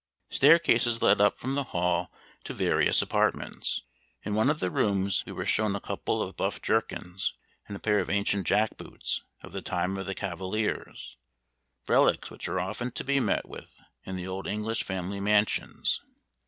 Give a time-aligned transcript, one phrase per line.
[0.31, 2.11] Staircases led up from the hall
[2.45, 3.83] to various apartments.
[4.23, 7.35] In one of the rooms we were shown a couple of buff jerkins,
[7.67, 11.17] and a pair of ancient jackboots, of the time of the cavaliers;
[11.87, 16.01] relics which are often to be met with in the old English family mansions.